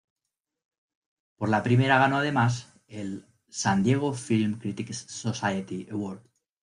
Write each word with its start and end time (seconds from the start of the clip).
Por 1.37 1.49
la 1.49 1.61
primera 1.61 1.99
ganó 1.99 2.17
además 2.17 2.73
el 2.87 3.27
San 3.49 3.83
Diego 3.83 4.13
Film 4.15 4.57
Critics 4.57 4.97
Society 5.07 5.87
Award. 5.91 6.23